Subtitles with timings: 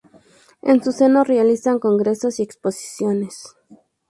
[0.63, 3.53] En su seno se realizan congresos y exposiciones.